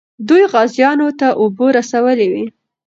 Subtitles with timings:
[0.29, 2.45] دوی غازیانو ته اوبه رسولې وې.